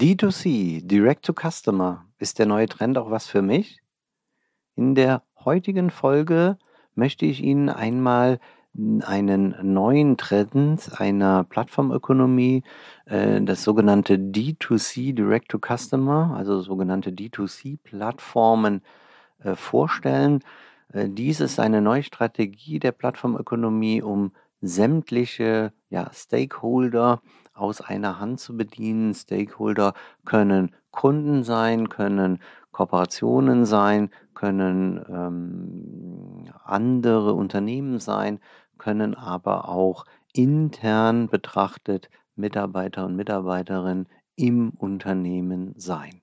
[0.00, 3.82] D2C, Direct to Customer, ist der neue Trend auch was für mich?
[4.74, 6.56] In der heutigen Folge
[6.94, 8.40] möchte ich Ihnen einmal
[9.02, 12.62] einen neuen Trend einer Plattformökonomie,
[13.04, 18.80] äh, das sogenannte D2C, Direct to Customer, also sogenannte D2C-Plattformen
[19.44, 20.42] äh, vorstellen.
[20.94, 27.20] Äh, dies ist eine neue Strategie der Plattformökonomie, um sämtliche ja, Stakeholder
[27.54, 29.14] aus einer Hand zu bedienen.
[29.14, 32.40] Stakeholder können Kunden sein, können
[32.72, 38.40] Kooperationen sein, können ähm, andere Unternehmen sein,
[38.78, 46.22] können aber auch intern betrachtet Mitarbeiter und Mitarbeiterinnen im Unternehmen sein.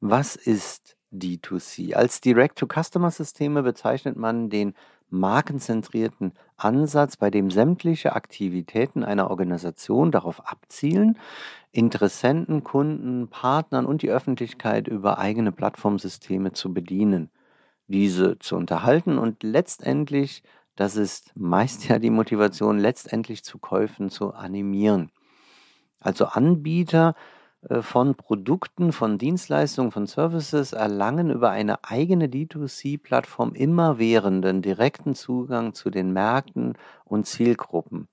[0.00, 1.94] Was ist D2C?
[1.94, 4.74] Als Direct-to-Customer-Systeme bezeichnet man den
[5.10, 11.18] markenzentrierten Ansatz, bei dem sämtliche Aktivitäten einer Organisation darauf abzielen,
[11.72, 17.30] Interessenten, Kunden, Partnern und die Öffentlichkeit über eigene Plattformsysteme zu bedienen,
[17.86, 20.42] diese zu unterhalten und letztendlich,
[20.76, 25.10] das ist meist ja die Motivation, letztendlich zu Käufen zu animieren.
[26.00, 27.14] Also Anbieter
[27.68, 35.90] von Produkten, von Dienstleistungen, von Services erlangen über eine eigene D2C-Plattform immerwährenden direkten Zugang zu
[35.90, 38.08] den Märkten und Zielgruppen.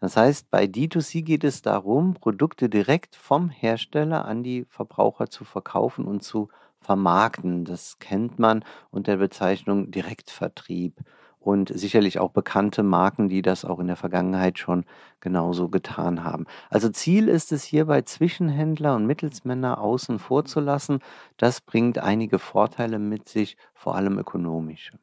[0.00, 5.44] Das heißt, bei D2C geht es darum, Produkte direkt vom Hersteller an die Verbraucher zu
[5.44, 6.48] verkaufen und zu
[6.80, 7.64] vermarkten.
[7.64, 11.00] Das kennt man unter der Bezeichnung Direktvertrieb
[11.44, 14.84] und sicherlich auch bekannte Marken, die das auch in der Vergangenheit schon
[15.20, 16.46] genauso getan haben.
[16.70, 21.00] Also Ziel ist es hierbei, Zwischenhändler und Mittelsmänner außen vor zu lassen.
[21.36, 24.98] Das bringt einige Vorteile mit sich, vor allem ökonomische.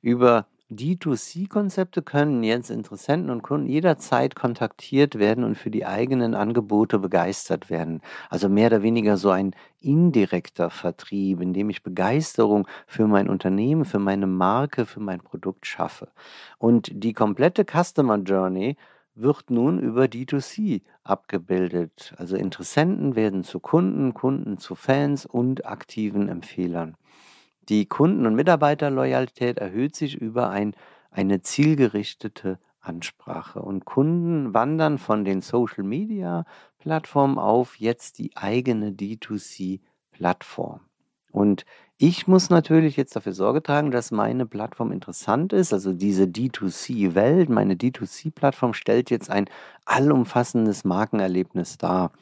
[0.00, 6.98] Über D2C-Konzepte können jetzt Interessenten und Kunden jederzeit kontaktiert werden und für die eigenen Angebote
[6.98, 8.02] begeistert werden.
[8.28, 13.86] Also mehr oder weniger so ein indirekter Vertrieb, in dem ich Begeisterung für mein Unternehmen,
[13.86, 16.08] für meine Marke, für mein Produkt schaffe.
[16.58, 18.76] Und die komplette Customer Journey
[19.14, 22.12] wird nun über D2C abgebildet.
[22.18, 26.96] Also Interessenten werden zu Kunden, Kunden zu Fans und aktiven Empfehlern.
[27.68, 30.74] Die Kunden- und Mitarbeiterloyalität erhöht sich über ein,
[31.10, 33.60] eine zielgerichtete Ansprache.
[33.60, 40.80] Und Kunden wandern von den Social-Media-Plattformen auf jetzt die eigene D2C-Plattform.
[41.30, 41.66] Und
[41.98, 45.72] ich muss natürlich jetzt dafür Sorge tragen, dass meine Plattform interessant ist.
[45.72, 49.46] Also diese D2C-Welt, meine D2C-Plattform stellt jetzt ein
[49.84, 52.12] allumfassendes Markenerlebnis dar.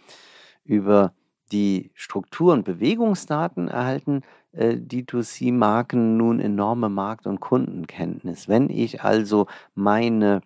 [0.65, 1.13] Über
[1.53, 8.49] die Struktur- und Bewegungsdaten erhalten äh, D2C-Marken nun enorme Markt- und Kundenkenntnis.
[8.49, 10.41] Wenn ich also meine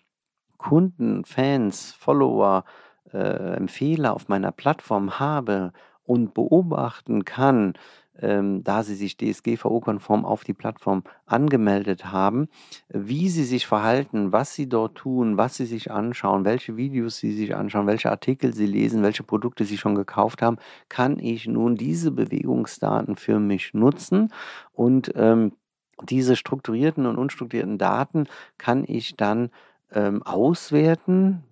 [0.59, 2.65] Kunden, Fans, Follower,
[3.13, 5.72] äh, Empfehler auf meiner Plattform habe
[6.04, 7.74] und beobachten kann,
[8.21, 12.49] ähm, da sie sich DSGVO-konform auf die Plattform angemeldet haben,
[12.89, 17.33] wie sie sich verhalten, was sie dort tun, was sie sich anschauen, welche Videos sie
[17.33, 20.59] sich anschauen, welche Artikel sie lesen, welche Produkte sie schon gekauft haben,
[20.89, 24.33] kann ich nun diese Bewegungsdaten für mich nutzen
[24.72, 25.53] und ähm,
[26.03, 28.27] diese strukturierten und unstrukturierten Daten
[28.59, 29.51] kann ich dann
[29.93, 31.43] ähm, auswerten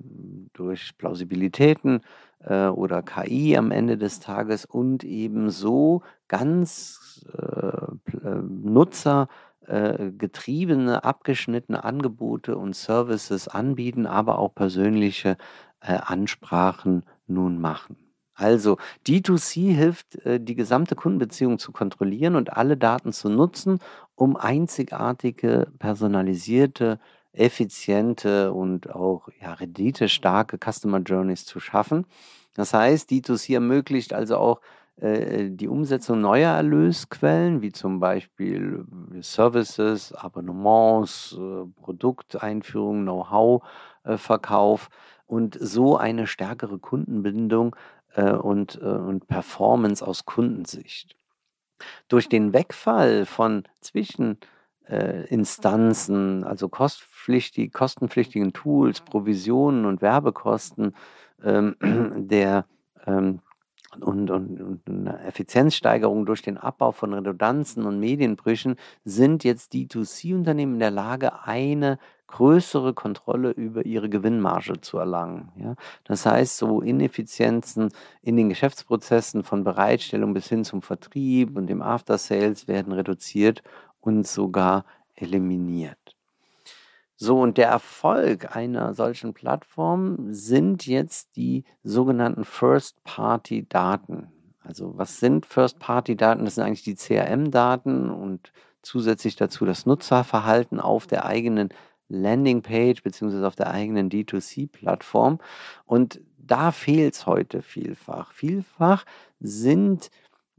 [0.52, 2.00] durch Plausibilitäten,
[2.48, 9.28] äh, oder KI am Ende des Tages und ebenso ganz äh, äh, Nutzer
[9.66, 15.36] äh, getriebene, abgeschnittene Angebote und Services anbieten, aber auch persönliche
[15.80, 17.96] äh, Ansprachen nun machen.
[18.34, 23.80] Also D2C hilft, die gesamte Kundenbeziehung zu kontrollieren und alle Daten zu nutzen,
[24.14, 27.00] um einzigartige, personalisierte,
[27.32, 32.06] effiziente und auch ja, renditestarke Customer Journeys zu schaffen.
[32.58, 34.60] Das heißt, D2C ermöglicht also auch
[34.96, 38.84] äh, die Umsetzung neuer Erlösquellen, wie zum Beispiel
[39.14, 44.88] äh, Services, Abonnements, äh, Produkteinführung, Know-how-Verkauf
[45.28, 47.76] und so eine stärkere Kundenbindung
[48.16, 51.14] und, und Performance aus Kundensicht.
[52.08, 60.94] Durch den Wegfall von Zwischeninstanzen, also kostenpflichtigen Tools, Provisionen und Werbekosten
[61.44, 61.76] ähm,
[62.28, 62.64] der
[63.06, 63.40] ähm,
[64.00, 70.74] und, und, und eine Effizienzsteigerung durch den Abbau von Redundanzen und Medienbrüchen sind jetzt D2C-Unternehmen
[70.74, 75.50] in der Lage, eine größere Kontrolle über ihre Gewinnmarge zu erlangen.
[75.56, 75.74] Ja?
[76.04, 77.88] Das heißt, so Ineffizienzen
[78.20, 83.62] in den Geschäftsprozessen von Bereitstellung bis hin zum Vertrieb und dem After Sales werden reduziert
[84.00, 84.84] und sogar
[85.14, 86.07] eliminiert.
[87.20, 94.28] So, und der Erfolg einer solchen Plattform sind jetzt die sogenannten First-Party-Daten.
[94.62, 96.44] Also was sind First-Party-Daten?
[96.44, 101.70] Das sind eigentlich die CRM-Daten und zusätzlich dazu das Nutzerverhalten auf der eigenen
[102.08, 105.40] Landingpage beziehungsweise auf der eigenen D2C-Plattform.
[105.86, 108.32] Und da fehlt es heute vielfach.
[108.32, 109.04] Vielfach
[109.40, 110.12] sind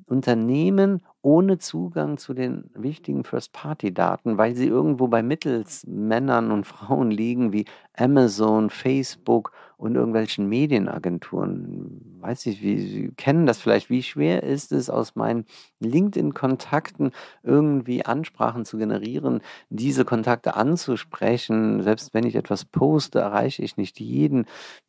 [0.08, 7.52] Unternehmen ohne Zugang zu den wichtigen First-Party-Daten, weil sie irgendwo bei Mittelsmännern und Frauen liegen
[7.54, 7.66] wie
[7.98, 12.18] Amazon, Facebook und irgendwelchen Medienagenturen.
[12.20, 13.90] Weiß ich, wie Sie kennen das vielleicht.
[13.90, 15.46] Wie schwer ist es, aus meinen
[15.80, 17.12] LinkedIn-Kontakten
[17.44, 21.82] irgendwie Ansprachen zu generieren, diese Kontakte anzusprechen?
[21.82, 24.46] Selbst wenn ich etwas poste, erreiche ich nicht jeden.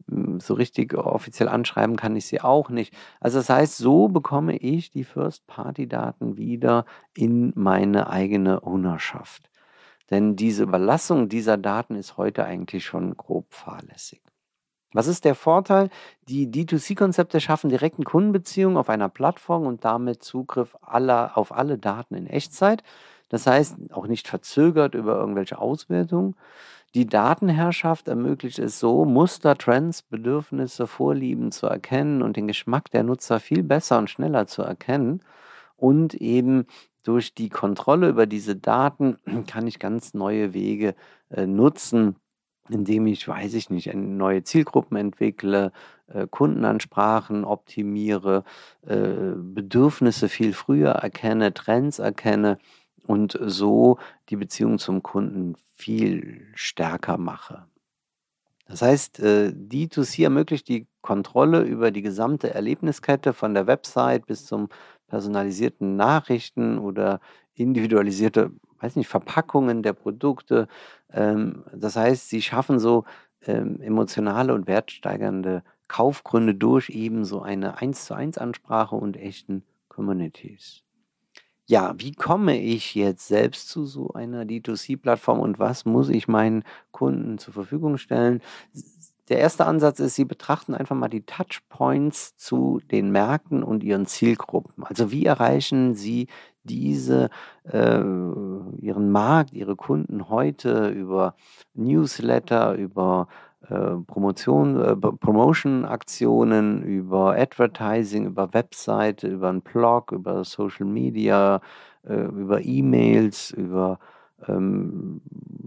[0.09, 2.94] Hm, so richtig offiziell anschreiben kann ich sie auch nicht.
[3.21, 6.85] Also das heißt, so bekomme ich die First-Party-Daten wieder
[7.15, 9.51] in meine eigene Ownerschaft.
[10.11, 14.21] Denn diese Überlassung dieser Daten ist heute eigentlich schon grob fahrlässig.
[14.93, 15.89] Was ist der Vorteil?
[16.29, 22.17] Die D2C-Konzepte schaffen direkten Kundenbeziehungen auf einer Plattform und damit Zugriff aller, auf alle Daten
[22.17, 22.83] in Echtzeit.
[23.29, 26.35] Das heißt, auch nicht verzögert über irgendwelche Auswertungen.
[26.97, 33.05] Die Datenherrschaft ermöglicht es so, Muster, Trends, Bedürfnisse, Vorlieben zu erkennen und den Geschmack der
[33.05, 35.23] Nutzer viel besser und schneller zu erkennen.
[35.81, 36.67] Und eben
[37.05, 39.17] durch die Kontrolle über diese Daten
[39.47, 40.94] kann ich ganz neue Wege
[41.31, 42.17] äh, nutzen,
[42.69, 45.73] indem ich, weiß ich nicht, neue Zielgruppen entwickle,
[46.09, 48.44] äh, Kundenansprachen optimiere,
[48.82, 52.59] äh, Bedürfnisse viel früher erkenne, Trends erkenne
[53.06, 53.99] und so
[54.29, 57.65] die Beziehung zum Kunden viel stärker mache.
[58.69, 64.47] Das heißt, äh, D2C ermöglicht die Kontrolle über die gesamte Erlebniskette von der Website bis
[64.47, 64.69] zum
[65.11, 67.21] personalisierten Nachrichten oder
[67.55, 70.69] individualisierte weiß nicht, Verpackungen der Produkte.
[71.12, 73.05] Ähm, das heißt, sie schaffen so
[73.43, 79.65] ähm, emotionale und wertsteigernde Kaufgründe durch eben so eine 1 zu 1 Ansprache und echten
[79.89, 80.83] Communities.
[81.67, 86.65] Ja, wie komme ich jetzt selbst zu so einer D2C-Plattform und was muss ich meinen
[86.91, 88.41] Kunden zur Verfügung stellen?
[89.31, 94.07] Der erste Ansatz ist, Sie betrachten einfach mal die Touchpoints zu den Märkten und Ihren
[94.07, 94.83] Zielgruppen.
[94.83, 96.27] Also wie erreichen Sie
[96.65, 97.31] diese,
[97.63, 101.37] äh, Ihren Markt, Ihre Kunden heute über
[101.75, 103.29] Newsletter, über
[103.69, 111.61] äh, Promotion, äh, Promotion-Aktionen, über Advertising, über Webseite, über einen Blog, über Social Media,
[112.03, 114.01] äh, über E-Mails, über
[114.49, 115.20] ähm,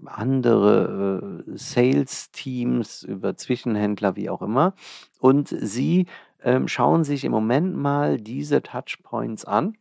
[0.06, 4.74] andere äh, Sales-Teams, über Zwischenhändler, wie auch immer.
[5.20, 6.08] Und sie
[6.44, 9.78] ähm, schauen sich im Moment mal diese Touchpoints an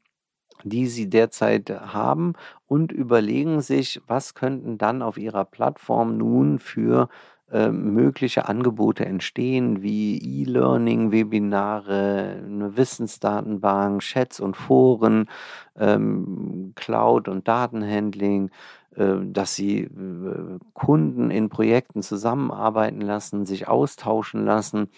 [0.64, 2.34] die sie derzeit haben
[2.66, 7.08] und überlegen sich, was könnten dann auf ihrer Plattform nun für
[7.50, 15.28] äh, mögliche Angebote entstehen, wie E-Learning, Webinare, eine Wissensdatenbank, Chats und Foren,
[15.76, 18.50] ähm, Cloud und Datenhandling,
[18.96, 24.88] dass sie äh, Kunden in Projekten zusammenarbeiten lassen, sich austauschen lassen,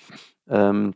[0.48, 0.94] ähm,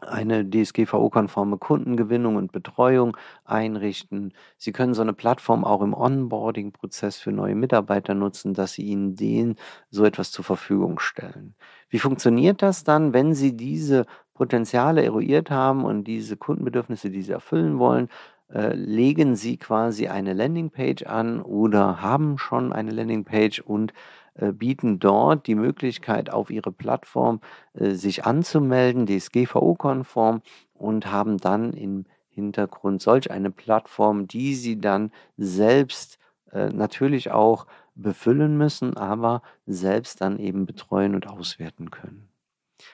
[0.00, 4.32] eine DSGVO-konforme Kundengewinnung und Betreuung einrichten.
[4.56, 9.16] Sie können so eine Plattform auch im Onboarding-Prozess für neue Mitarbeiter nutzen, dass Sie ihnen
[9.16, 9.56] denen
[9.90, 11.54] so etwas zur Verfügung stellen.
[11.88, 17.32] Wie funktioniert das dann, wenn Sie diese Potenziale eruiert haben und diese Kundenbedürfnisse, die Sie
[17.32, 18.08] erfüllen wollen,
[18.52, 23.92] äh, legen Sie quasi eine Landingpage an oder haben schon eine Landingpage und
[24.34, 27.40] äh, bieten dort die Möglichkeit auf Ihre Plattform
[27.74, 30.40] äh, sich anzumelden, DSGVO-konform
[30.72, 36.18] und haben dann im Hintergrund solch eine Plattform, die Sie dann selbst
[36.50, 42.27] natürlich auch befüllen müssen, aber selbst dann eben betreuen und auswerten können.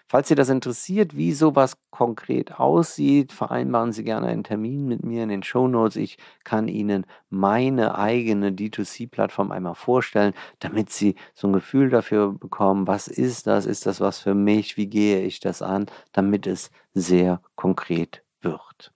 [0.07, 5.23] Falls Sie das interessiert, wie sowas konkret aussieht, vereinbaren Sie gerne einen Termin mit mir
[5.23, 5.97] in den Show Notes.
[5.97, 12.87] Ich kann Ihnen meine eigene D2C-Plattform einmal vorstellen, damit Sie so ein Gefühl dafür bekommen,
[12.87, 16.71] was ist das, ist das was für mich, wie gehe ich das an, damit es
[16.93, 18.95] sehr konkret wird.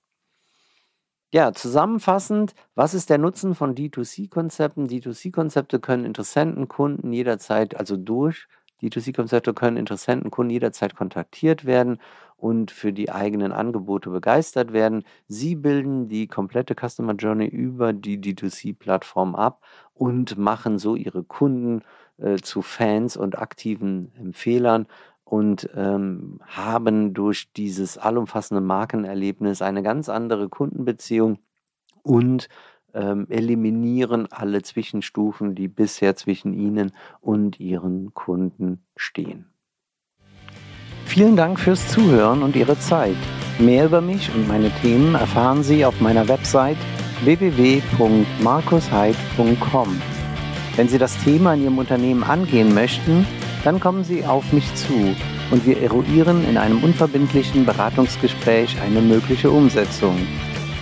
[1.31, 4.87] Ja, zusammenfassend, was ist der Nutzen von D2C-Konzepten?
[4.89, 8.49] D2C-Konzepte können Interessenten, Kunden jederzeit, also durch
[8.83, 11.99] D2C-Konzepte können Interessenten, Kunden jederzeit kontaktiert werden
[12.37, 15.05] und für die eigenen Angebote begeistert werden.
[15.27, 19.63] Sie bilden die komplette Customer Journey über die D2C-Plattform ab
[19.95, 21.83] und machen so ihre Kunden
[22.19, 24.87] äh, zu Fans und aktiven Empfehlern
[25.25, 31.39] und ähm, haben durch dieses allumfassende Markenerlebnis eine ganz andere Kundenbeziehung
[32.03, 32.49] und
[32.95, 39.47] ähm, eliminieren alle Zwischenstufen, die bisher zwischen Ihnen und Ihren Kunden stehen.
[41.05, 43.17] Vielen Dank fürs Zuhören und Ihre Zeit.
[43.59, 46.77] Mehr über mich und meine Themen erfahren Sie auf meiner Website
[47.25, 50.03] www.markusheid.com.
[50.77, 53.27] Wenn Sie das Thema in Ihrem Unternehmen angehen möchten,
[53.65, 55.17] dann kommen Sie auf mich zu
[55.51, 60.15] und wir eruieren in einem unverbindlichen Beratungsgespräch eine mögliche Umsetzung.